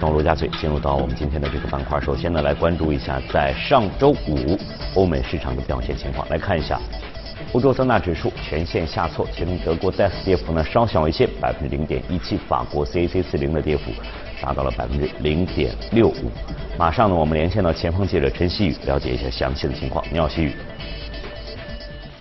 [0.00, 2.00] 到陆家嘴，进入到我们今天的这个板块。
[2.00, 4.58] 首先呢，来关注一下在上周五
[4.94, 6.28] 欧美市场的表现情况。
[6.28, 6.80] 来看一下，
[7.52, 13.90] 欧洲三大指数全线下挫，其中德国 DAX 跌幅呢稍小一些，百分之零点一七；法国 CAC 四零的跌幅
[14.42, 16.30] 达到了百分之零点六五。
[16.76, 20.04] 马上呢，我们连线到前方记者陈曦宇，了解一下详细的情况。
[20.12, 20.52] 你好，曦宇。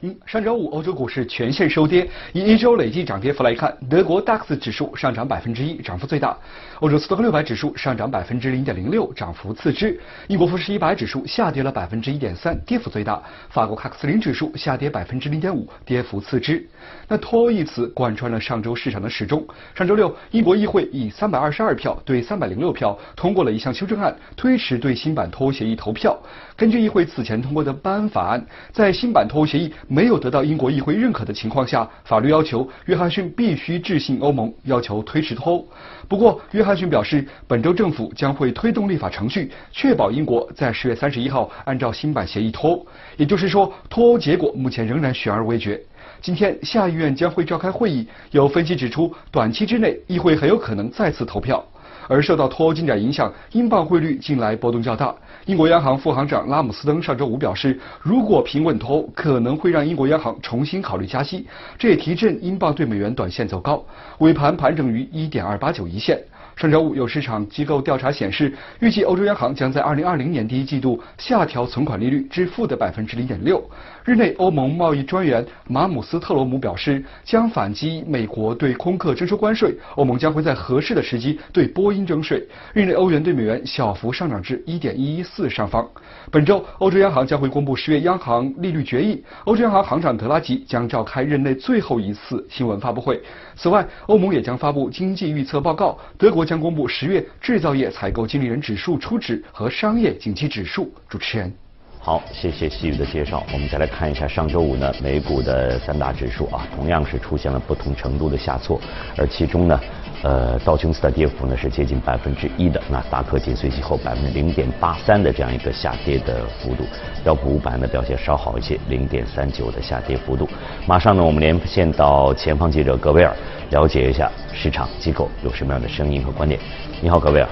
[0.01, 2.09] 嗯，上周五欧洲股市全线收跌。
[2.31, 6.37] 以一周累计涨跌幅来看，德国 DAX 指数上涨百分之一，涨幅最大；
[6.79, 9.89] 欧洲斯托克六百指数上涨百分之零点零六，涨幅次之；
[10.27, 16.65] 英国富时一百指数下跌了百分之一点三，跌幅最大；法国卡克斯林指数下跌百分之零点五，跌幅次之。
[17.07, 19.45] 那脱欧一词贯穿了上周市场的始终。
[19.75, 26.17] 上周六，英国议会以三百二十二票对三百零六票通过了一项修正案，推迟对新版脱欧协议投票。
[26.59, 35.65] 根据议会此前通过的颁法案，在新版脱欧协议没有得到英国议会认可的情况下，法律要求约翰逊必须致信欧盟，要求推迟脱欧。
[36.09, 42.85] 不过，约翰逊表示，本周政府将会推动立法程序，确保英国在十月三十一号按照新版协议脱欧。
[43.15, 45.81] 也就是说，脱欧结果目前仍然悬而未决。
[46.21, 51.65] 今天，下议院将会召开会议，有分析指出，短期之内，议会很有可能再次投票。
[52.09, 55.15] 而受到脱欧进展影响，英镑汇率近来波动较大。
[55.49, 61.43] 英国央行副行长拉姆斯登上周五表示，如果平稳脱欧，可能会让英国央行重新考虑加息，
[61.75, 63.83] 这也提振英镑对美元短线走高，
[64.19, 66.21] 尾盘盘整于一点二八九一线。
[66.55, 73.59] 上周五，有市场机构调查显示，预计欧洲央行将在二零二零年第一季度下调存款利率至负的百分之零点六。
[74.03, 82.45] 日内，欧盟贸易专员马姆斯特罗姆表示，将反击美国对空客征收关税，欧盟将会在合适的时机对波音征税。
[82.73, 85.87] 日内，欧元对美元小幅上涨至一点一一四上方。
[86.29, 93.21] 本周，欧洲央行将会公布十月央行利率决议，欧洲央行行长德拉吉将召开任内最后一次新闻发布会。
[93.55, 96.49] 此外，欧盟也将发布经济预测报告，德国。
[96.49, 100.91] 将公布十月制造业采购经理人指数初值和商业景气指数。
[101.07, 101.53] 主持人，
[102.01, 103.43] 好，谢谢细雨的介绍。
[103.51, 108.79] 我们再来看一下上周五呢美股的三大指数啊，同样是出现了不同程度的下挫，
[109.17, 109.79] 而其中呢，
[110.23, 116.85] 呃，道琼斯的跌幅呢是接近百分之一的，纳斯达克紧随其后百分之零点八三的这样一个下跌的幅度，
[117.21, 120.47] 标普五百呢表现稍好一些，零点三九的下跌幅度。
[120.87, 123.35] 马上呢，我们连线到前方记者格威尔。
[123.71, 126.59] 了解一下市场机构有什么样的声音和观点。
[127.01, 127.47] 你好，格威尔。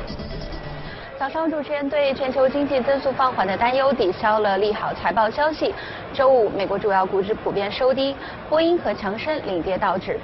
[1.27, 5.75] 早上，主持人对全球经济增速放缓的担忧抵消了利好财报消息。
[6.13, 8.15] 周五，美国主要股指普遍收低，
[8.47, 10.17] 波音和强生领跌道指。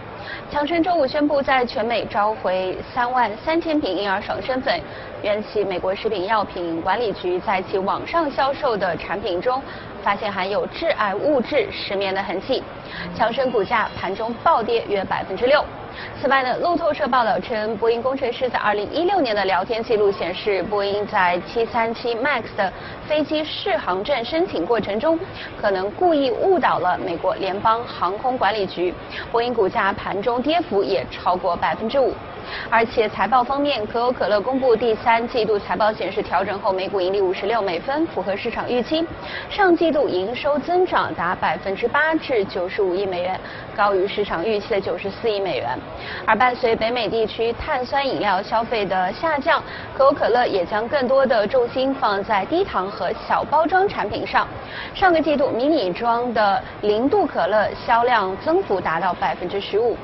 [0.50, 4.80] 强生周五宣布在全美召回三万三千瓶婴儿爽身粉，
[5.22, 9.62] 缘起美国食品药品管理局在其网上销售的产品中
[10.02, 12.64] 发现含有致癌物质石棉的痕迹。
[13.14, 15.66] 强生股价盘中暴跌约百分之六。
[16.22, 22.72] 此外呢，路透社报道称，波音工程师在2016年的聊天记录显示，波音在737 MAX 的
[23.08, 25.20] 飞机试航证申请过程中，
[25.62, 28.94] 可能故意误导了美国联邦航空管理局。
[29.32, 32.14] 波音股价盘中跌幅也超过百分之五。
[32.69, 39.06] 而且财报方面，可口可乐公布第三季度财报显示，调整后每股盈利五十六美分，符合市场预期。
[39.50, 43.40] 上季度营收增长达百分之八，至九十五亿美元，
[43.75, 45.78] 高于市场预期的九十四亿美元。
[46.25, 49.62] 而伴随北美地区碳酸饮料消费的下降，
[49.96, 54.47] 可口可乐也将更多的重心放在低糖和小包装产品上。
[54.94, 59.97] 上个季度迷你装的零度可乐销量增幅达到百分之十五。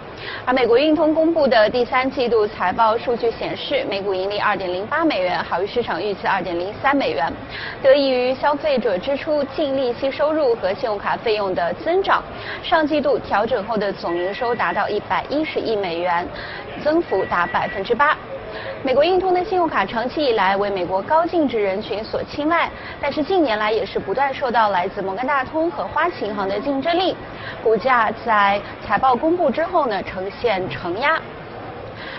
[0.45, 7.31] 而美国运通公布的第三季度财报数据显示，每股盈利二点零八美元，好于市场预期二点零三美元，
[7.81, 12.23] 得益于消费者支出净利息收入和信用卡费用的增长。
[12.63, 16.27] 上季度调整后的总营收达到一百一十亿美元，
[16.83, 18.17] 增幅达百分之八。
[18.83, 22.69] 美国运通的信用卡长期以来为美国高净值人群所青睐，
[23.01, 27.15] 但是近年来也是不断受到来自摩根大通和花旗银行的竞争力，
[27.63, 31.19] 股价在财报公布之后呢呈现承压。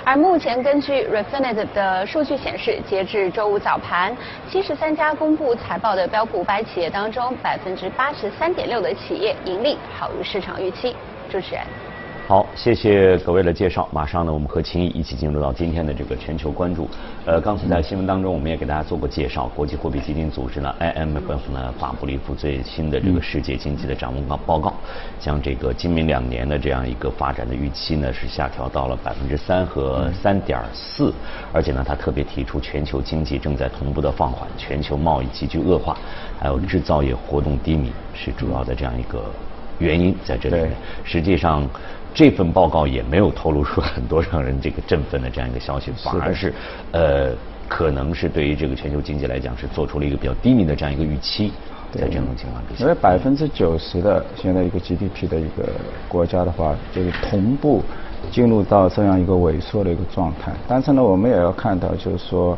[0.05, 4.15] 而目前根据 Refinitiv 的数据显示，截至周五早盘，
[4.50, 10.94] 七十三家公布财报的标普五百企业当中，百分之八十三点六的企业盈利好于市场预期。
[11.31, 11.90] 主持人。
[12.31, 13.88] 好，谢谢各位的介绍。
[13.91, 16.88] 马上呢，我们和秦毅一起进入到今天的这个全球关注。
[17.27, 19.50] 呃，刚才在新闻当中，我们也给大家做过介绍。
[19.56, 24.73] 国际货币基金组织呢，IMF 呢发布了一幅最新的这个世界经济的展望报告，
[25.19, 31.12] 将这个今明两年的这样一个发展的预期呢是下调到了百分之三和三点四，
[31.53, 35.99] 而且呢，他特别提出全球经济正在同步的放缓，全球贸易急剧恶化，
[36.38, 39.25] 还有制造业活动低迷是主要的这样一个
[39.81, 40.71] 原因在这里。
[41.03, 41.69] 实际上。
[42.15, 46.53] 这份报告也没有透露出很多让人这个振奋的这样一个消息，反而是
[46.93, 47.33] 呃，
[47.69, 51.53] 可能是对于这个全球经济来讲是做出了一个比较低迷的这样一个预期。
[51.93, 55.69] 在这种情况之下，因为百分之九十的现在一个 GDP 的一个
[56.07, 57.83] 国家的话，就是同步
[58.31, 60.53] 进入到这样一个萎缩的一个状态。
[60.69, 62.56] 但是呢，我们也要看到，就是说，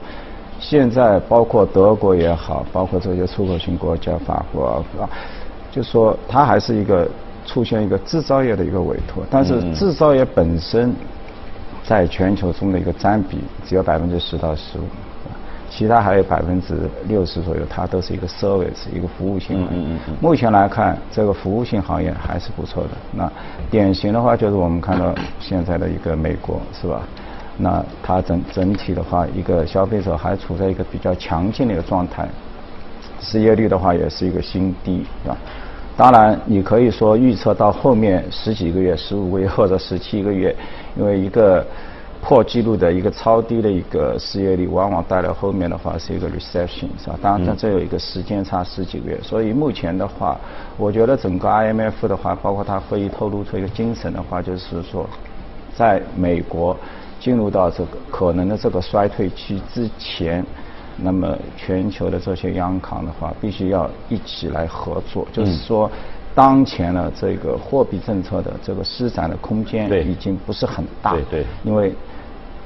[0.61, 5.09] 现在包括德国也好，包括这些出口型国家，法国啊，
[5.71, 7.09] 就说它还是一个
[7.47, 10.95] 出现一个制造业的一个委托，但是制造业本身
[11.85, 14.83] 在全球中的一个占比只有百分之十到十五。
[15.75, 16.75] 其他还有百分之
[17.09, 19.87] 六十左右，它都是一个 service，一个服务性行业。
[20.21, 22.91] 目前来看，这个服务性行业还是不错的。
[23.11, 23.33] 那
[23.71, 27.01] 典型的话，就是我们看到现在的一个美国，是吧？
[27.57, 32.29] 那它整整体的话，一个消费者还处在一个比较强劲的一个状态，
[33.19, 35.37] 失业率的话也是一个新低，是吧？
[35.97, 40.55] 当然，你可以说预测到后面十几个月、十五个月或者十七个月，
[40.97, 41.67] 因为一个。
[42.25, 47.19] 破纪录的一个超低的一个失业率，往往带来后面的话是一个 recession，是吧？
[47.21, 50.39] 当然，这有一个时间差十几个月，所以目前的话，
[50.79, 55.05] 我觉得整个 IMF 的话，包括它会议透露出一个精神的话，就是说，
[55.75, 56.77] 在美国
[57.19, 60.47] 进入到这个可能的这个衰退期之前，
[60.97, 65.91] 那么全球的这些央行的话，必须要一起来合作，就是说，
[66.35, 71.93] 当前的这个货币政策的这个施展的空间已经不是很大，对对，因为。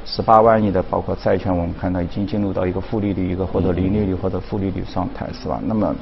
[0.08, 5.60] 十八万亿的包括债券，我们看到已经进入到一个负利率、一个或者零利率或者负利率状态，是吧？
[5.64, 5.92] 那么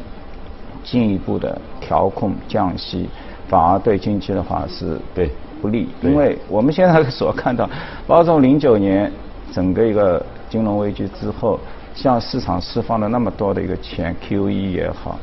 [0.82, 3.09] 进一步的调控降息，
[3.49, 5.31] 反而对经济的话是对。
[5.62, 7.65] 不利，因为我们现在所看到，
[8.06, 9.11] 包括从零九年
[9.50, 11.59] 整个一个金融危机之后，
[11.94, 15.19] 向市场释放了那么多的一个钱，QE 也好，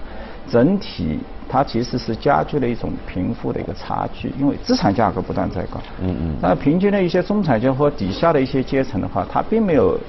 [0.50, 1.20] 整体。
[1.54, 5.82] 它其实是加剧了一种贫富的一个差距，因为资产价格不断在高。
[6.00, 6.36] 嗯嗯。
[6.42, 10.00] 那平均的一些中产阶或底下的一些阶层的话，他并没有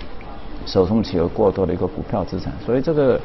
[0.64, 3.20] 手中持有过多的一个股票资产，所以这个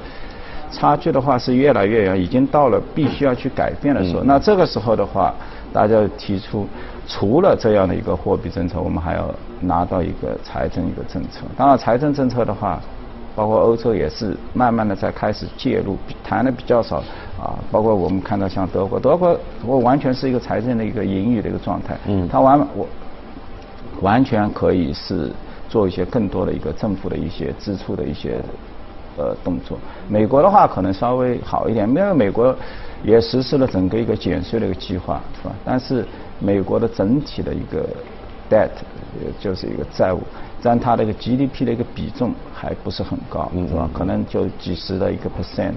[0.72, 4.24] 差距的话是越来越远，已经到了必须要去改变的时候。
[4.24, 5.32] 那这个时候的话，
[5.72, 6.68] 大家提出
[7.08, 9.30] 除了这样的一个货币政策，我们还要
[9.62, 11.42] 拿到一个财政一个政策。
[11.56, 12.82] 当然，财政政策的话。
[13.38, 16.98] 包括欧洲也是慢慢的在开始介入，谈的比较少
[17.40, 17.54] 啊。
[17.72, 22.88] 包括我们看到像德国，德国我完全是一个财政的一个盈余的一个状态，嗯，它完我
[24.02, 25.32] 完全可以是
[25.70, 28.42] 做一些更多的一个政府的一些支出的一些
[29.18, 29.78] 呃动作。
[30.10, 32.56] 美国的话可能稍微好一点，因为美国
[33.04, 35.54] 也实施了整个一个减税的一个计划，是吧？
[35.64, 36.04] 但是
[36.40, 37.88] 美国的整体的一个
[38.50, 38.70] debt
[39.40, 40.22] 就是一个债务。
[40.60, 43.88] 占它的一个 GDP 的一个比重还不是很高，是吧？
[43.94, 45.76] 可能就几十的一个 percent。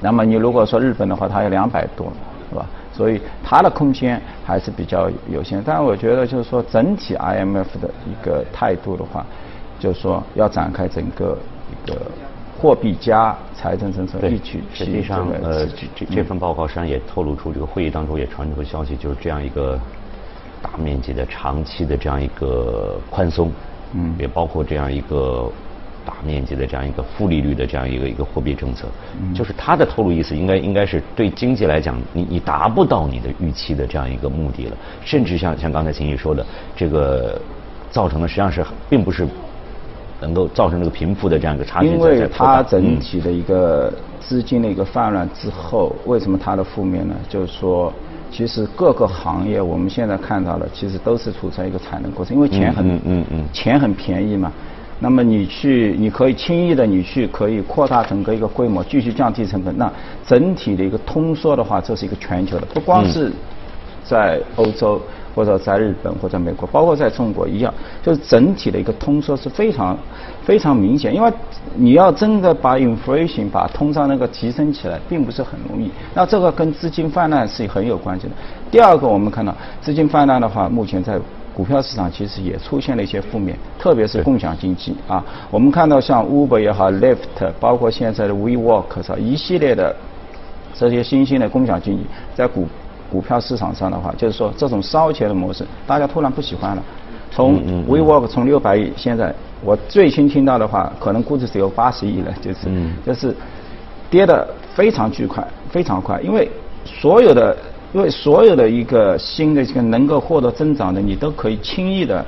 [0.00, 2.06] 那么你如果说日本的话，它有两百多，
[2.48, 2.64] 是吧？
[2.94, 5.60] 所以它的空间还是比较有限。
[5.66, 9.26] 但我觉得就是说，整体 IMF 的一个态度的话，
[9.80, 11.36] 就是说要展开整个
[11.70, 12.00] 一个
[12.56, 14.62] 货币加财政政策一起。
[14.72, 19.78] 实际上，呃，这这这份报告实际上也透露出这个会议当中也传出个消息，就是这样一个
[20.62, 23.50] 大面积的长期的这样一个宽松。
[23.94, 25.52] 嗯，也包括这样一个
[26.06, 28.86] 大面积的这样一个负利率的这样一个一个货币政策，
[29.20, 37.38] 嗯就是他的透露意思，应该应该是对经济来讲，你你达不到你的预期的这样一个目的了，甚至像像刚才秦毅说的，这个
[37.90, 39.28] 造成的实际上是并不是
[40.22, 47.14] 能够造成这个贫富的这样一个差距因为它整体的一个资金的一个泛滥之后，为什么它的负面呢？
[47.28, 47.92] 就是说。
[48.32, 54.50] 其实各个行业我们现在看到的，其实都是处在一个产能过剩，因为钱很，嗯嗯，钱很便宜嘛。
[54.98, 59.76] 那么你去，你可以轻易的你去可以扩大整个一个规模，继续降低成本。
[59.76, 59.92] 那
[60.26, 63.30] 整体的一个通缩的话，这是一个全球的，不光是
[64.02, 65.00] 在欧洲。
[65.34, 67.72] 或者在日本或者美国，包括在中国一样，
[68.02, 69.96] 就是整体的一个通缩是非常
[70.44, 71.14] 非常明显。
[71.14, 71.32] 因为
[71.74, 75.90] 你要真的把 inflation 把通胀那个提升起来，并不是很容易。
[76.14, 78.32] 那这个跟资金泛滥是很有关系的。
[78.70, 81.18] 第二个，我们看到资金泛滥的话，目前在
[81.54, 85.22] 股票市场其实也出现了一些负面，特别是共享经济啊。
[85.50, 89.18] 我们看到像 Uber 也好，Lyft，包括现在的 WeWork？
[89.18, 89.94] 一系列的
[90.74, 92.66] 这些新兴的共享经济，在股
[93.12, 96.82] 股票市场上的话，就是说这种烧钱的模式，大家突然不喜欢了。
[97.30, 102.58] 从 WeWork 从六百亿，现在我最新听到的话，可能估值只有八十亿了，就是
[103.06, 103.36] 就是
[104.10, 106.20] 跌的非常巨快，非常快。
[106.20, 106.50] 因为
[106.84, 107.56] 所有的，
[107.92, 112.24] 因为所有的一个新的这个能够获得增长的，你都可以轻易的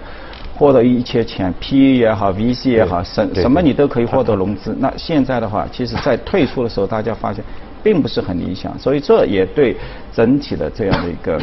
[0.56, 4.74] 获得一些钱，PE 也好，VC 也好，什什么你都可以获得融资。
[4.78, 7.44] 那现在的话，其实在退出的时候，大家发现。
[7.84, 9.76] 并不是很理想，所以这也对
[10.12, 11.38] 整体的这样的一个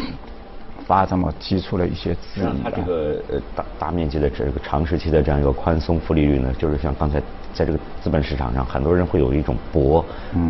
[0.84, 2.62] 发展嘛提出了一些质疑。
[2.64, 7.20] 它这个呃大大面积的这个长时期的这样一个宽松负利率呢，就是像刚才
[7.54, 10.04] 在这个资本市场上，很多人会有一种博，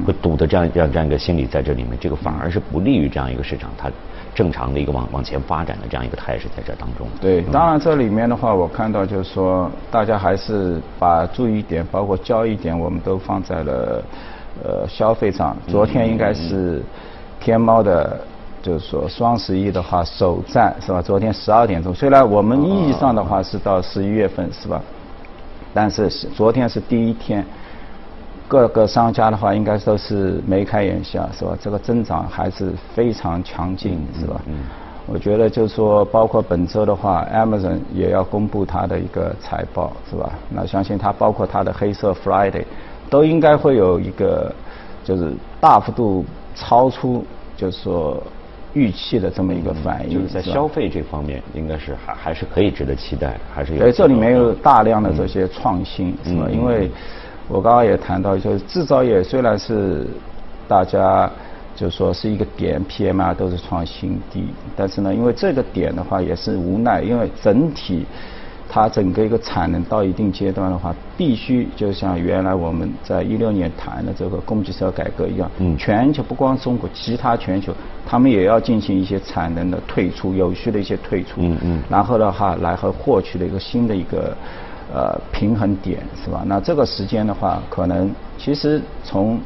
[0.06, 3.90] 会赌的这样这样这样一个心理在这里面，这个反而是不利于这样一个市场它
[4.34, 7.06] 正常的一个往往前发展的这样一个态势在这当中。
[7.20, 14.02] 对，当然这里面的话，我看到就是说，大家还是把注意点，包括交易点，我们都放在了
[14.64, 15.56] 呃消费上。
[15.66, 16.82] 昨天应该是
[17.38, 18.20] 天猫的。
[18.62, 21.02] 就是说双十一的话首站是吧？
[21.02, 24.80] 昨天十二点钟，虽然我们意义上的话是到十一月份是吧？
[25.74, 27.44] 但是昨天是第一天，
[28.46, 31.58] 各个商家的话应该都是眉开眼笑是吧？
[31.60, 34.40] 这个增长还是非常强劲是吧？
[34.46, 34.60] 嗯。
[35.08, 40.30] 我觉得就是说，包括本周的话，Amazon 也要公布它的一个财报是吧？
[40.48, 42.64] 那相信它包括它的黑色 Friday，
[43.12, 44.52] 都应该会有一个
[45.04, 46.24] 就是大幅度
[46.56, 47.24] 超出
[47.56, 48.20] 就是说。
[48.74, 53.84] 预期的这么一个反应，就是在消费这方面，应该是还还是可以值得期待，还是有。
[53.84, 56.48] 哎，这里面有大量的这些创新，是吧？
[56.50, 56.90] 因为
[57.48, 60.06] 我刚刚也谈到，就是制造业虽然是
[60.66, 61.30] 大家
[61.76, 68.06] 就说是一个点，PMI 都是创新低，但是呢，因为这个点的话也是无奈，因为整体。
[68.74, 77.70] 它整个一个产能到一定阶段的话，必须就像原来我们在一六年谈的这个供给侧改革一样，嗯，全球不光中国，其他全球
[78.06, 84.34] 他们也要进行一些产能的退出，有序的一些退出，嗯嗯，然后的话来和获取的一个新的一个
[84.90, 86.42] 呃平衡点，是吧？
[86.46, 89.38] 那这个时间的话，可能其实从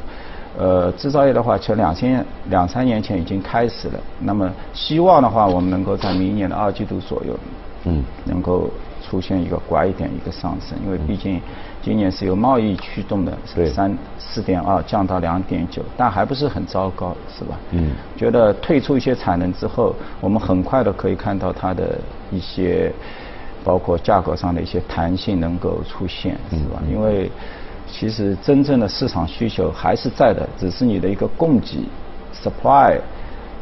[0.56, 3.98] 呃制造业的话，从两千两三年前已经开始了。
[4.20, 7.36] 那么希望的话，我们能够在明年的二季度左右，
[7.84, 8.70] 嗯，能够。
[9.08, 11.40] 出现一个拐点，一个上升，因为毕竟
[11.80, 13.38] 今年是由贸易驱动的，
[13.72, 17.56] 三四点二降到两点九，但还不是很糟糕，是吧？
[17.70, 17.92] 嗯。
[18.16, 21.96] 觉得退出一些产能之后，我们很快的可以看到它的
[22.32, 22.92] 一些，
[23.62, 26.82] 包括价格上的一些弹性能够出现，是吧？
[26.90, 27.30] 因为
[27.86, 31.78] 其实真正的市场需求还是在的，只是你的一个供给
[32.34, 32.98] supply。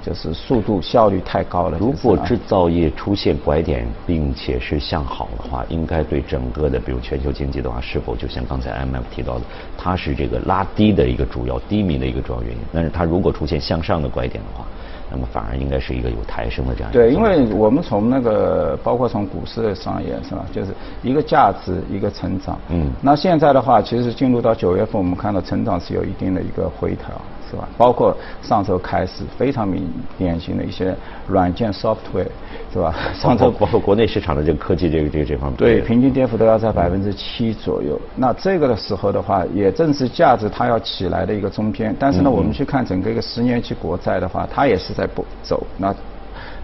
[0.04, 1.78] 就是速度效率太高了。
[1.78, 9.44] 如果制造业出现拐点，并且是向好的话，应该对整个的，比如全球经济的话，是否就像刚才 M F 提到的，
[9.78, 12.58] 它是这个拉低的一个主要低迷的一个主要原因。
[12.70, 14.66] 但是它如果出现向上的拐点的话，
[15.10, 16.92] 那么反而应该是一个有抬升的这样。
[16.92, 22.58] 对，因为我们从那个包括从股市的商业是吧，就是一个价值一个成长。
[22.68, 22.90] 嗯。
[23.00, 27.08] 那现在的话，其实进入到九月份，我们看到成长是有一定的一个回调。
[27.54, 27.68] 是吧？
[27.78, 30.94] 包括上周开始非常明典型的一些
[31.28, 32.26] 软件 software，
[32.72, 32.92] 是吧？
[33.14, 38.00] 上周包括国内市场的这个科技这个这个这方面，对，平均跌幅都要在百分之七左右。
[38.16, 41.94] 那这个的时候的话，也正是价值它要起来的一个中间。
[41.96, 45.64] 但是呢，我们去看整个一个十年期国债的话，它也是在不走。
[45.78, 45.94] 那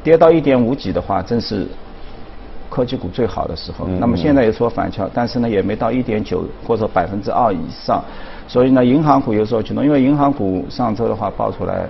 [0.03, 1.69] 跌到一点五几的话，正是
[2.69, 3.87] 科技股最好的时候。
[3.87, 8.03] 那么现在有所反翘，但是呢，也没到一点九或者百分之二以上。
[8.51, 11.87] 所以呢，银行股有时候启动，因为银行股上周的话爆出来，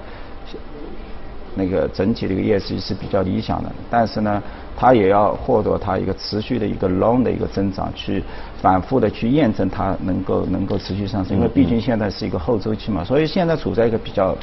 [1.55, 4.43] 那个整体的一个业绩是比较理想的，但是呢，
[4.77, 8.23] 它也要获得它一个持续的一个 long 的一个增长，去
[8.61, 14.37] 反复的去验证它能够能够持续上升，因为毕竟现在是一个后周期嘛，所以现在处在一个比较。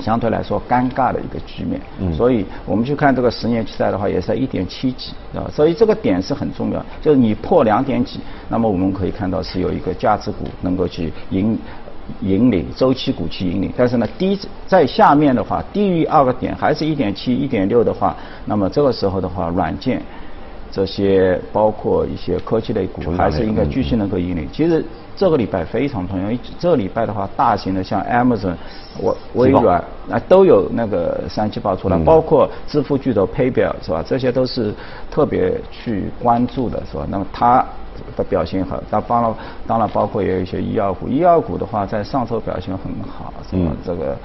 [0.00, 1.80] 相对来说尴尬的一个局面，
[2.12, 6.84] 所以我们去看这个十年期债的话，也是在一点七几，啊，所以这个点是很重要。
[7.00, 11.58] 就是你破两点几，那么我们可以看到是有一个价值股能够去引
[12.20, 13.72] 引领，周期股去引领。
[13.76, 20.02] 但是呢，低在下面的话，低于二个点，还是一点七、一点六的话，那么这个时候的话，软件
[20.74, 24.48] 这些包括一些科技类股，还是应该继续能够引领。
[24.52, 24.84] 其实。
[25.16, 28.56] 这个礼拜非常重要，因为这个礼拜的话，大型的像 Amazon、
[29.00, 29.78] 我微软
[30.10, 34.02] 啊都有那个三季报出来，包括支付巨头 PayPal 是吧？
[34.04, 34.74] 这些都是
[35.12, 37.06] 特别去关注的是吧？
[37.08, 37.64] 那么它
[38.16, 39.34] 的表现好，那当然
[39.68, 43.70] 当然包括也有一些医药股，医药股的话在上周表现很好，是吧？
[43.86, 44.16] 这个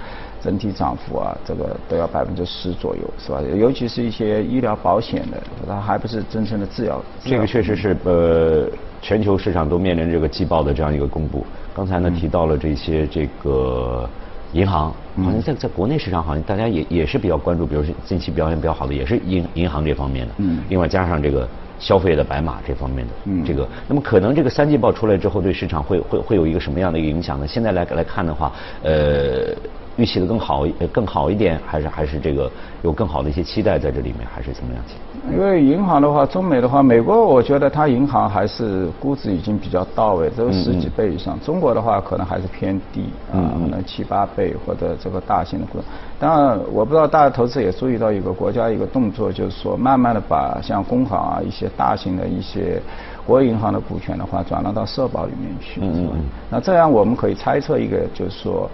[0.41, 3.39] 整体涨幅啊，这个都要百分之十左右是吧？
[3.55, 5.37] 尤其是一些医疗保险的，
[5.75, 7.01] 它还不是真正的制药。
[7.23, 8.67] 这个确实是呃。
[9.01, 11.45] 全球市场都面临这个季报的这样一个公布。
[11.73, 14.07] 刚才呢提到了这些这个
[14.51, 20.33] 银行，好像在在国内市场好像大家也也是比较关注，比如说近期表现比较好的也是银银行这方面的。
[20.39, 20.59] 嗯。
[20.67, 21.47] 另外加上这个
[21.79, 23.13] 消费的白马这方面的。
[23.23, 23.45] 嗯。
[23.45, 27.47] 这个，那么可能这个三季报出来之后，对市场会会会有一个什么样的一个影响呢？
[27.47, 28.51] 现在来来看的话，
[28.83, 29.55] 呃。
[29.99, 32.49] 预期的更好更好一点，还是还是这个
[32.83, 34.81] 有更好的一些期待在这里面，还是怎么样？
[35.29, 41.37] 因为银行的话，中美的话，美国我觉得它银行还是估值已经比较到位，这个十几倍以上。
[41.41, 45.79] 中国的话可能还是偏低啊，可能七八倍或者这个大型的股。
[46.17, 52.81] 当然，我不知道大家投资也注意到一个国家一个动作，就是说慢慢的把像工行啊一些大型的一些
[53.25, 56.13] 国有银行的股权的话转让到社保里面去，是吧？
[56.49, 58.69] 那这样我们可以猜测一个，就是说。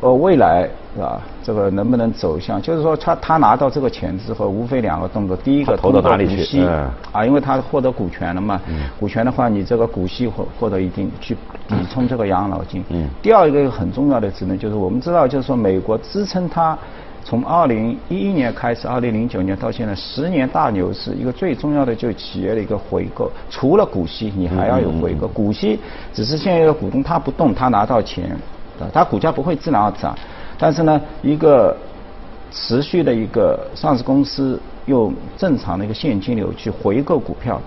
[0.00, 1.20] 呃，未来是吧？
[1.42, 2.60] 这个能不能走向？
[2.62, 5.36] 就是说，他他拿到这个钱之后，无非两个动作。
[5.36, 6.64] 第一个投到哪里去？
[7.12, 8.60] 啊，因为他获得股权了嘛。
[8.98, 11.36] 股权的话，你这个股息获获得一定去
[11.68, 12.82] 抵充这个养老金。
[12.88, 13.08] 嗯。
[13.20, 16.76] 第二一个很重要的职能就是，我们知道，就是说，美国支撑它
[17.22, 23.30] 从二零一一年开始，二零零九年到现在十年大牛市，一个最重要的就是企业的一个回购。
[23.50, 25.28] 除了股息，你还要有回购。
[25.28, 25.78] 股息
[26.14, 28.36] 只是现在的股东他不动，他拿到钱。
[28.92, 30.16] 它股价不会自然而涨，
[30.58, 31.76] 但是呢，一个
[32.50, 37.60] 持续的一个上市公司用正常的一个现金流去回购股票，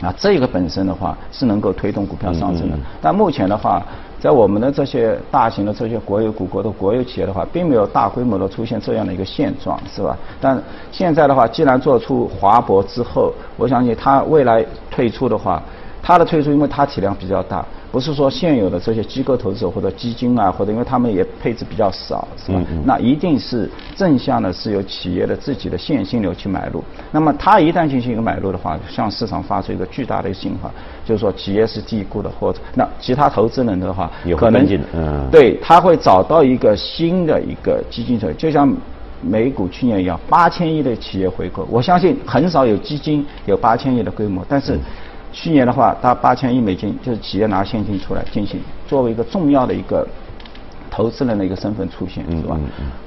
[0.00, 2.76] 啊，这个本身的话是能够推动股票上升的。
[3.00, 3.82] 但目前的话，
[4.20, 10.16] 在我们的这些大型的这些国有股国的国有企业的话，并没有大规模的出现这样的一个现状，是吧？
[10.40, 10.60] 但
[10.90, 15.62] 现在的话，既然做出华博之后，我相信它未来退出的话，
[16.02, 17.64] 它的退出，因为它体量比较大。
[17.92, 22.58] 不是说现有的这些机构投资者或者基金啊，或者因为他们也配置比较少，是吧？
[22.86, 26.82] 那一定是正向的，是由企业的自己的现金流去买入。
[27.10, 30.70] 那么它一旦进行一个买入的话，向市场发出一个巨大的一个信号，
[31.04, 38.74] 就是说企业是低估的，或者那其他投资人的话，可能嗯，对他会找到一个新的一个基金者，就像
[39.20, 44.78] 美股去年一样，八千亿的企业回购，我相信很少有基金有八千亿的规模，但是。
[45.32, 50.06] 去年的话，它八千亿美金就是企业拿现金出来进行，作为一个重要的一个
[50.90, 52.60] 投资人的一个身份出现，是吧？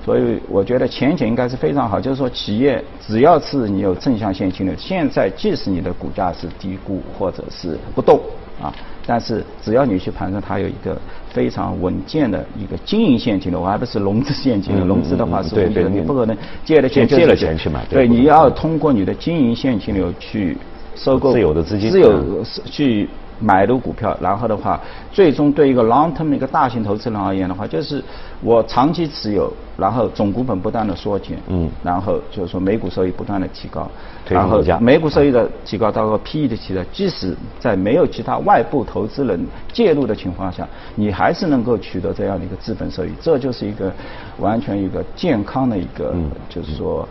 [0.03, 2.01] 所以我觉得前景应该是非常好。
[2.01, 8.20] 就是说，企业只要是你有正向现金流，现在即使你的股价是低估或者是不动
[8.59, 8.74] 啊，
[9.05, 14.83] 但是只要你去盘算它有一个非常稳健的一个经营现金流，而不是融资现金流。
[14.88, 17.85] 融资的话是你不可能借了钱借了钱去买。
[17.85, 20.57] 对，你要通过你的经营现金流去。
[20.96, 23.08] 收购自有的资金，自有去
[23.40, 24.79] 买入股票，然后的话，
[25.12, 28.01] 最终对一个 long term 一个大型投资人而言的话，就是
[28.42, 33.90] 我长期持有，然后总股本不断的缩减，嗯，然后就是说每股收益不断的提高，
[34.29, 43.92] 然后每股收益的提高到个 PE 的提高，即使在没有其他外部投资人介入的情况下，你还是能够取得这样的一个资本收益，这就是一个
[44.40, 46.16] 完全一个健康的一个，
[46.48, 47.05] 就是说。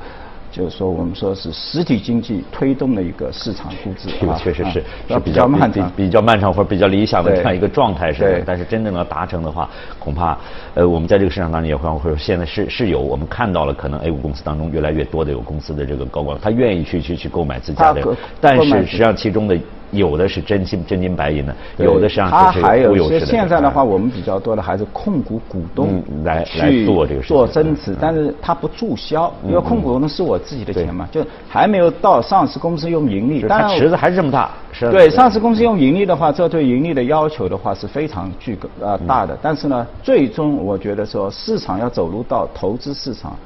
[0.55, 8.41] 就是说，我们说是实体经济推动的一个市场估值这个确实是是比较漫长、比较漫长或者比较理想的这样一个状态是。
[8.47, 10.39] 但是真正要达成的话，恐怕
[10.75, 19.59] 呃，我们在这个市场当中也会会现在是是有我们看到了，可能 A 股公司当中越来越多的有公司的这个高管，他愿意去去去购买自家的，但是实际上其中的。
[19.91, 34.51] 有的是真金真金白银的，有的实际上他还有些现在的话，我们比较多的还是控股股东来来做这个事做增持，但是他不注销，因为控股股东是我自己的钱嘛，就还没有到上市公司用盈利，但池子还是这么大。
[34.91, 43.37] 对上市公司用盈利的话，这对盈利的要求的话是非常巨呃大的，但是呢，最终我觉得说市场要走入到投资市场。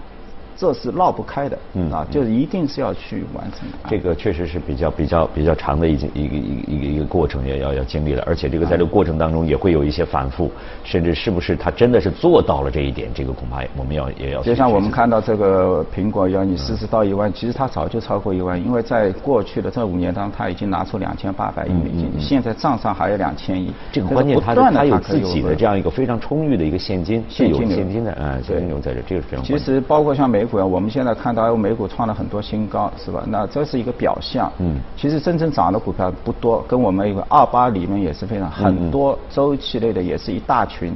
[0.58, 3.88] 这是绕不开的，嗯啊，就是一定是要去完成的。
[3.88, 6.36] 这个确实是比较比较比较长的一一个一个
[6.72, 8.24] 一个一个过程，也要要经历的。
[8.26, 10.50] 而且这个在这个过程当中也会有一些反复，
[10.82, 14.42] 甚至是不是他真的是做到了这一点，这个恐怕我们要也要。
[14.42, 23.72] 就像我们看到这个苹果要你四十到一万，其实它早就超过一万，因为在过去的这五年当中，它已经拿出两千八百亿美金，现在账上还有两千亿。
[23.92, 29.44] 这个关键它它有自己的这样一个非常充裕的一个现金，现金现金的啊现金流在这，这个是非常。
[29.44, 30.47] 其实包括像美。
[30.48, 33.22] 股我们现在看到美股创了很多新高，是吧？
[33.28, 34.50] 那这是一个表象。
[34.58, 34.80] 嗯。
[34.96, 40.92] 其实真正涨的股票不多，跟我们一个二八里面也是非常很多周期类的也是一大群，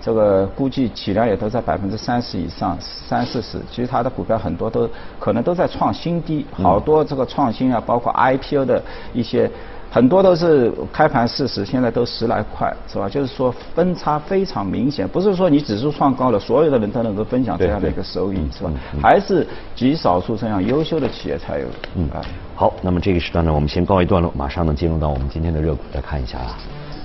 [0.00, 3.58] 这个估计体量也都在百分之三十以上，三四十。
[3.70, 9.50] 其实它的股票很多都可能都在创新低，好多这个创新啊，包括 IPO 的一些。
[9.92, 13.10] 很多都是开盘四十，现在都十来块，是吧？
[13.10, 18.72] 就是说分差非常明显，不是说你指数创高了，所有的人都能够分享这样的一个收益，是吧？
[19.02, 21.66] 还是极少数这样优秀的企业才有。
[21.96, 22.24] 嗯啊，
[22.54, 26.38] 好，那么这个时段呢，我们先告一段落，马上呢进入到我们今天的热股，来看一下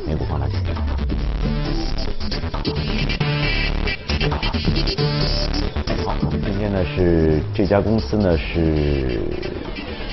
[0.08, 0.58] 美股放大镜。
[6.06, 9.20] 好，今天呢是这家公司呢是。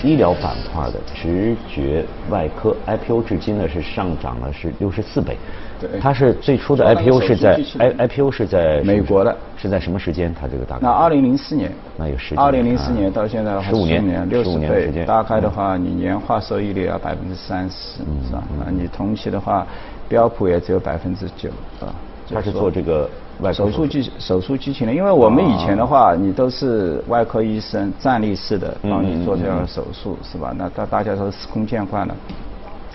[0.04, 5.36] 医疗板块的直觉外科 IPO 至今呢是上涨了是六十四倍。
[5.80, 5.98] 对。
[5.98, 9.34] 它是最初的 IPO 是在 I 人 IPO 是在美国的。
[9.56, 10.34] 是在什么时间？
[10.38, 10.82] 它这个大概？
[10.82, 14.06] 那二零零四年，那有十几二零零四年到现在十五年。
[14.06, 14.94] 年六15十年的时间。
[15.02, 18.44] 倍，大概的话，你年化收益率要百分之三十，是吧？
[18.62, 19.66] 那你同期的话，
[20.06, 21.48] 标普也只有百分之九，
[21.80, 21.88] 啊。
[22.30, 23.08] 它是做这个
[23.52, 30.54] 手术机手术机器人，因为我们以前的话，你都是外科医生站立式的嗯帮你做这样的手术，是吧？
[30.56, 32.14] 那大大家都司空见惯了。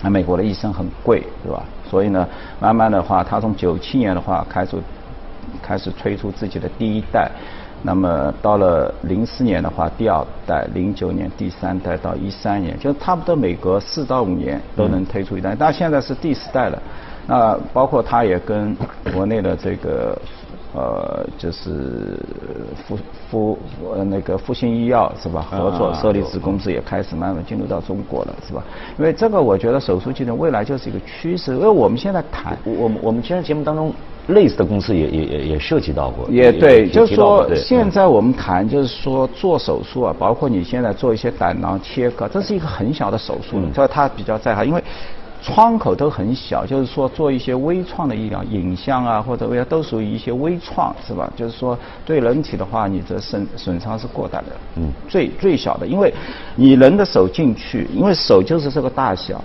[0.02, 1.62] 那美国的医生很贵，是吧？
[1.88, 2.26] 所以呢，
[2.58, 4.76] 慢慢的话，他从九七年的话开始
[5.62, 7.30] 开始推出自己的第一代，
[7.82, 16.82] 那么到了零四年的话，第二代，零九年第三代到一三年，就差不多每隔四到五年都能推出一代，但现在是第四代了。
[17.30, 18.76] 那包括它也跟
[19.14, 20.18] 国内的这个
[20.72, 22.18] 呃，就是
[22.86, 23.58] 复复
[23.94, 25.46] 呃那个复星医药是吧？
[25.48, 28.62] 合作啊设立子公司也开始慢慢进入到中国了是吧？
[28.98, 33.92] 因为这个我觉得手术技能未来就是一个趋势，因为我们现在谈我我们我们今天节目当中
[34.28, 44.82] 类似的公司也也也也涉及到过，也对，提就是说现在我们谈就是说做手术啊，包括你现在做一些胆囊切割，这是一个很小的手术了，嗯所以它比较在行，因为。
[45.42, 51.30] 窗口都很小，就是说做一些微创的医疗，影像啊或者微都属于一些微创，是吧？
[51.34, 56.12] 就是说对人体的话，你这损损伤是过大的，嗯最最小的，因为
[56.56, 59.42] 你人的手进去，因为手就是这个大小，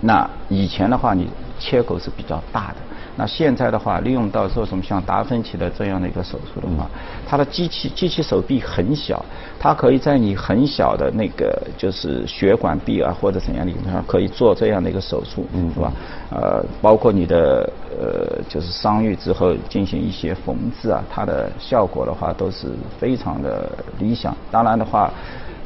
[0.00, 2.76] 那以前的话，你切口是比较大的。
[3.20, 6.88] 那现在的话，利用到说什么像达芬奇的这样的一个手术的话，
[7.28, 9.22] 它的机器机器手臂很小，
[9.58, 15.92] 它可以在你很小的那个就是血管壁啊或者怎样的地方可以做这样的一个手术，嗯是吧？
[16.30, 24.34] 呃，包括你的呃就是伤愈之后进行一些缝制啊，它的效果的话都是非常的理想。
[24.50, 25.12] 当然的话。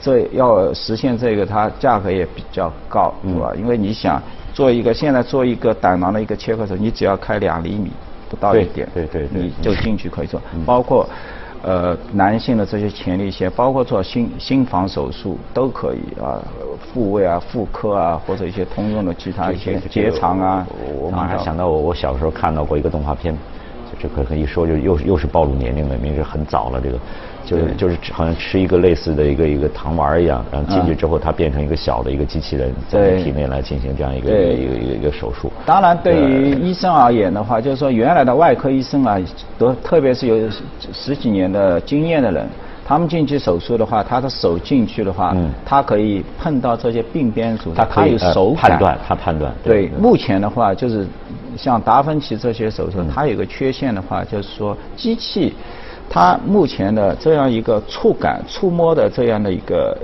[0.05, 3.55] 这要实现这个，它价格也比较高，是吧？
[3.57, 4.21] 因为你想
[4.53, 7.91] 做一个现在做一个胆囊的一个切割手，你只要开两厘米
[8.29, 11.09] 不到一点，对对对对你就进去可以做，包括。
[11.67, 16.37] 呃，男性的这些前列腺，包括做心心房手术都可以啊，
[16.93, 20.67] 复位啊、妇科啊，或者一些通用的其他一些结肠啊。
[20.69, 23.35] 我我马上想到我我小时候看到过一个动画片，
[23.99, 26.99] 这可可一说就又又是暴露年龄了，明是很早了这个。
[27.45, 35.53] 就是就是好像吃一个类似的一个一个糖丸一样，然后进去之后它变成一个小的一个机器人，在你体内来进行这样一个一个一个一个手术。
[35.67, 39.21] 当然，对于医生而言的话，就是说原来的外科医生啊，
[39.59, 40.49] 都特别是有
[40.91, 42.49] 十几年的经验的人，
[42.83, 49.53] 他们进去手术的话，他的手进去的话，嗯他可以碰到这些病变组织，它可以呃有手感判断，他判断。
[49.63, 51.07] 对，目前的话就是
[51.57, 55.53] 像达芬奇这些手术，嗯它有个缺陷的话，就是说机器
[56.09, 59.97] 它目前的这样一个触感、触摸的这样的一个，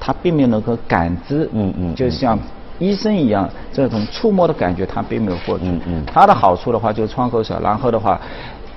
[0.00, 2.38] 它并没有能够感知，嗯嗯就像
[2.78, 5.64] 医生一样，这种触摸的感觉它并没有获取。
[5.66, 8.20] 嗯嗯它的好处的话就是窗口小，然后的话，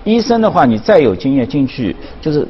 [0.03, 2.47] 医生的话你再有经验进去，就是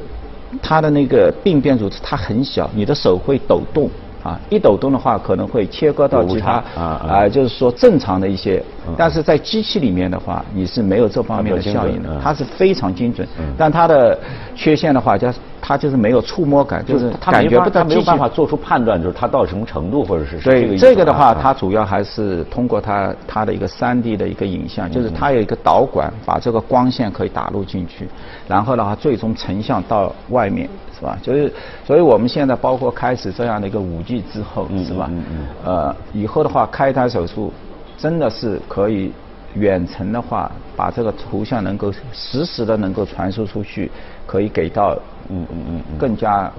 [0.62, 3.90] 它的那个病变组织它很小，你的手会抖动。
[4.28, 7.06] 啊，一抖动的话，可能会切割到其他啊啊。
[7.08, 13.44] 啊，就是说正常的一些嗯，但是在机器里面的话，你是没有这方面的效应的它是非常精准嗯。
[13.56, 14.18] 但它的
[14.54, 15.38] 缺陷的话，就是
[15.68, 28.08] 它就是没有触摸感，就是它没法感觉不到机器它没有办法做出判断，就是他到什么程度，或者是是这个这个的话，啊它主要还是通过它它的一个三 D 的一个影像，嗯就是它有一个导管，把这个光线可以打入进去，
[28.48, 30.66] 然后的话最终成像到外面，
[30.98, 31.18] 是吧？
[31.20, 31.52] 就是，
[31.86, 35.46] 所以我们现在包括开始这样的一个五 G 之后，嗯是吧嗯嗯？
[35.66, 37.52] 呃，以后的话开胎手术
[37.98, 39.12] 真的是可以
[39.52, 43.90] 远程的话，把这个图像能够实时的能够传输出去，
[44.26, 44.96] 可以给到
[45.30, 46.50] 嗯嗯嗯更加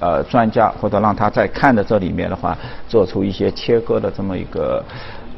[0.00, 2.56] 呃专家或者让他在看的这里面的话，
[2.88, 4.82] 做出一些切割的这么一个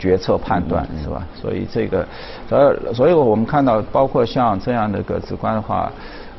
[0.03, 1.23] 决策判断，是吧？
[1.41, 2.05] 所以这个，
[2.51, 5.93] 呃，所以我们看到，包括像这样的一个直观的话。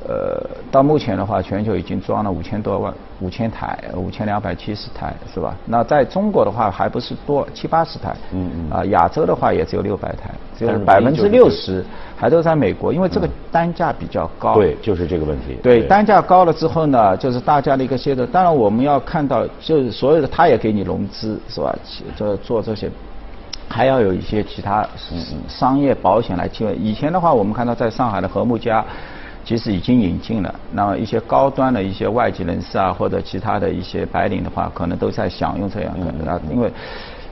[0.05, 5.55] 呃，到目前的话，全球已经装了五千多万、五千台、五千两百七十台，是吧？
[5.65, 11.85] 那在中国的话，还不是多七八十台，嗯嗯啊，亚洲的话也只有六百台，只有百分之六十
[12.17, 14.55] 还都在美国，因为这个单价比较高。
[14.55, 15.57] 对，就是这个问题。
[15.63, 18.25] 对，单价高了之后呢，就是大家的一个协作。
[18.25, 21.73] 当然，我们要看到，就是所有的他也给你融资，是吧？
[21.81, 22.91] 其这做这些，
[23.73, 24.87] 还要有一些其他
[25.47, 26.67] 商业保险来进。
[26.79, 28.85] 以前的话，我们看到在上海的和睦家。
[29.45, 36.71] 其实已经引进了，那么一些高端的一些外籍人士啊，或者其他的一些白领的话，可能都在享用这样的，因为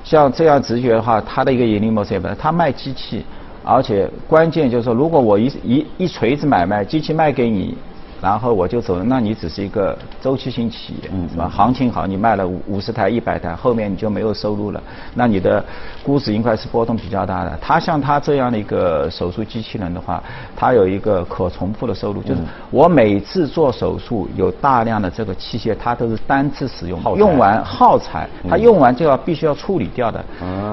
[0.04, 3.26] 像这样直觉的话，它的一个盈利模式也不，它卖机器，
[3.64, 7.78] 而且关键就是说，如果我一一一锤子买卖，机器卖给你，
[8.22, 11.50] 然后我就走了，那你只是一个周期性企业，嗯是吧？
[11.50, 14.82] 行情好，你卖了五五十台、一百台，后面你就没有收入了，
[15.16, 15.64] 那你的
[16.04, 17.58] 估值应该是波动比较大的。
[17.60, 20.22] 他像他这样的一个手术机器人的话，
[20.56, 30.24] 他有一个可重复的收入，就是我每次做手术有大量的这个器械，它都是单次使用，用完耗材，它用完就要必须要处理掉的。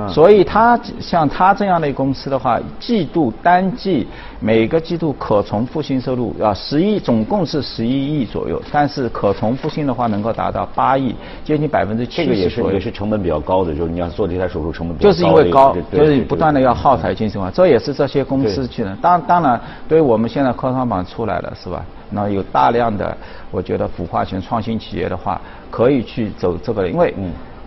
[0.07, 4.07] 所以他像他这样的公司的话，季度单季
[4.39, 12.49] 每个季度可重复性收入啊十亿，总共是十一亿左右，但是可重复性的话能够达到八亿，接近百分之七这个也。
[12.49, 18.97] 是也是成本比较高的，就是你要做这台手术成本比较高就是因为高，对就是不断的要耗材进行化，这也是这些公司去的。
[19.01, 21.85] 当当然，对于我们现在科创板出来了，是吧？
[22.11, 23.17] 那有大量的，
[23.51, 27.15] 我觉得孵化型创新企业的话，可以去走这个，因为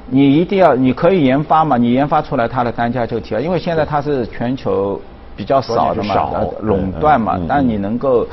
[0.09, 4.99] 你一定要，你可以研发嘛，你研发出来它的单价就提了，因为现在它是全球
[5.35, 6.15] 比较少的嘛，
[6.61, 8.27] 垄断嘛嗯嗯，但你能够。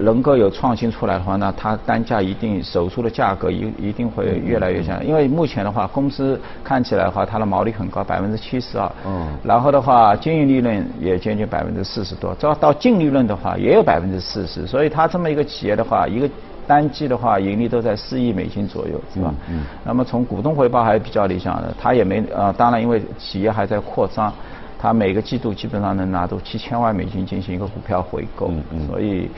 [0.00, 5.04] 能够有创新出来的话，那它单价一定手术的价格一一定会越来越强。
[5.04, 8.90] 因为目前的话，公司看起来的话，它的毛利很高，百分之七十二。
[9.06, 14.66] 嗯然后的话，经营利润也接近百分之四十多，到到净利润的话也有百分之四十。
[14.66, 16.28] 所以它这么一个企业的话，一个
[16.66, 19.32] 单季的话盈利都在四亿美金左右，是吧？
[19.48, 24.32] 嗯嗯那么从股东回报还是比较理想的，它也没呃，当然因为企业还在扩张。
[24.80, 29.28] 它每个季度基本上能拿出七千万美金进行一个股票回购，嗯嗯所以，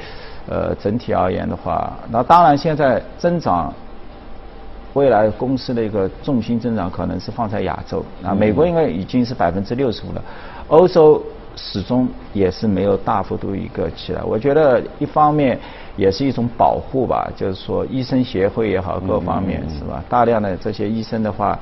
[0.48, 3.72] 呃，整体而言的话，那当然现在增长，
[4.94, 10.22] 未来公司的一个重心增长可能是放在亚洲，啊，美国应该已经是百分之六十五了，
[10.68, 11.22] 欧洲
[11.55, 14.22] 始终也是没有大幅度一个起来。
[14.22, 15.59] 我觉得一方面
[15.96, 20.03] 也是一种保护吧，就是说医生协会也好，各方面是吧？
[20.09, 21.59] 大量的这些医生的话。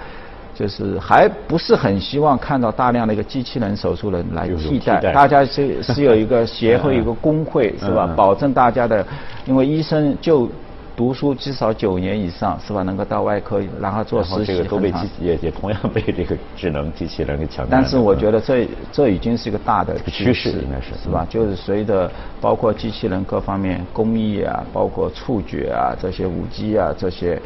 [0.58, 8.12] 就是还不是很希望看到大量的一个机器人手术人来替代，大家是是有一个协会、嗯 一个工会是吧？
[8.16, 9.06] 保证大家的，
[9.46, 10.50] 因为医生就
[10.96, 12.82] 读书至少九年以上是吧？
[12.82, 17.64] 能够到外科，然后做实习这个都被机也也同样被这个智能机器人给抢。
[17.70, 21.24] 但是我觉得这这已经是一个大的趋势应该是是吧？
[21.30, 27.40] 就是随着包括机器人各方面工艺啊，包括触觉啊这些五 G 啊这些。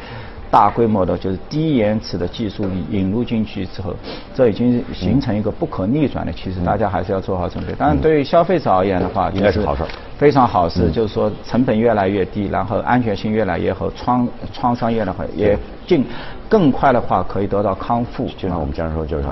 [0.53, 3.91] 大规模的就是低延迟的技术引入进去之后，
[4.35, 7.73] 这已经形成一个不可逆转的趋势，大家还是要做好准备。
[7.73, 16.05] 当然，对于消费者而言的话，应该是好事儿非常好事，就是说成本越来越低，然后安全性越来越好，创创伤越来越好，也尽
[16.47, 18.29] 更快的话可以得到康复。
[18.37, 19.23] 就像我们经常说，就是